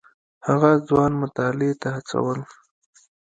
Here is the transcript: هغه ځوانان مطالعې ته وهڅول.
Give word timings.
هغه 0.47 0.71
ځوانان 0.87 1.19
مطالعې 1.21 1.71
ته 1.81 1.89
وهڅول. 1.95 2.39